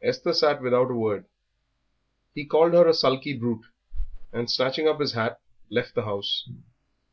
[0.00, 1.24] Esther sat without a word.
[2.36, 3.64] He called her a sulky brute,
[4.32, 5.40] and, snatching up his hat,
[5.72, 6.48] left the house.